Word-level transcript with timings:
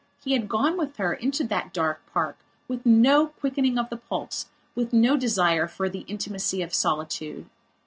He 0.23 0.33
had 0.33 0.49
gone 0.49 0.79
with 0.79 0.97
her 0.97 1.13
into 1.13 1.43
that 1.43 1.71
dark 1.73 2.03
park 2.11 2.39
with 2.67 2.87
no 2.87 3.27
quickening 3.27 3.77
of 3.77 3.91
the 3.91 3.97
pulse, 3.97 4.47
with 4.73 4.93
no 4.93 5.15
desire 5.15 5.67
for 5.67 5.89
the 5.89 6.05
intimacy 6.07 6.63
of 6.63 6.73
solitude. 6.73 7.45